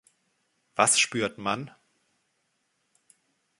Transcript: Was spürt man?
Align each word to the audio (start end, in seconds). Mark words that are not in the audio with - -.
Was 0.75 0.97
spürt 0.99 1.37
man? 1.37 1.69